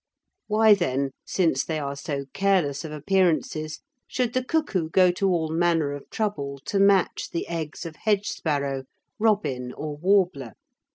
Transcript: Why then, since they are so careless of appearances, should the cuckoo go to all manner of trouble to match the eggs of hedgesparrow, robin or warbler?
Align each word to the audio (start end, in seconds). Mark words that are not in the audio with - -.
Why 0.47 0.73
then, 0.73 1.11
since 1.27 1.63
they 1.63 1.77
are 1.77 1.95
so 1.95 2.25
careless 2.33 2.83
of 2.83 2.91
appearances, 2.91 3.81
should 4.07 4.33
the 4.33 4.43
cuckoo 4.43 4.89
go 4.89 5.11
to 5.11 5.27
all 5.27 5.49
manner 5.51 5.91
of 5.91 6.09
trouble 6.09 6.59
to 6.65 6.79
match 6.79 7.29
the 7.29 7.47
eggs 7.47 7.85
of 7.85 7.97
hedgesparrow, 7.97 8.85
robin 9.19 9.71
or 9.71 9.95
warbler? 9.95 10.53